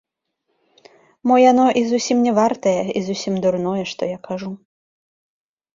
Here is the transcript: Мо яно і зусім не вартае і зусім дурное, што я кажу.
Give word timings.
Мо 1.31 1.35
яно 1.51 1.67
і 1.81 1.85
зусім 1.91 2.17
не 2.29 2.33
вартае 2.41 2.75
і 2.89 2.99
зусім 3.11 3.33
дурное, 3.45 3.79
што 3.95 4.01
я 4.17 4.21
кажу. 4.27 4.51